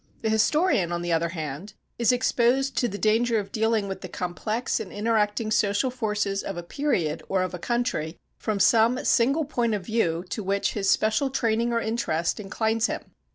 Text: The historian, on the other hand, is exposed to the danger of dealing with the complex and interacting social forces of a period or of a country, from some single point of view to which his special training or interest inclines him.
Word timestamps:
The 0.23 0.31
historian, 0.31 0.91
on 0.91 1.03
the 1.03 1.11
other 1.13 1.29
hand, 1.29 1.73
is 1.99 2.11
exposed 2.11 2.75
to 2.77 2.87
the 2.87 2.97
danger 2.97 3.37
of 3.37 3.51
dealing 3.51 3.87
with 3.87 4.01
the 4.01 4.09
complex 4.09 4.79
and 4.79 4.91
interacting 4.91 5.51
social 5.51 5.91
forces 5.91 6.41
of 6.41 6.57
a 6.57 6.63
period 6.63 7.21
or 7.29 7.43
of 7.43 7.53
a 7.53 7.59
country, 7.59 8.17
from 8.35 8.59
some 8.59 9.05
single 9.05 9.45
point 9.45 9.75
of 9.75 9.85
view 9.85 10.25
to 10.29 10.41
which 10.41 10.73
his 10.73 10.89
special 10.89 11.29
training 11.29 11.71
or 11.71 11.79
interest 11.81 12.39
inclines 12.39 12.87
him. 12.87 13.11